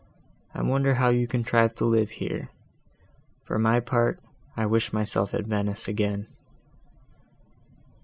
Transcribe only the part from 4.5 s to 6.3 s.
I wish myself at Venice again."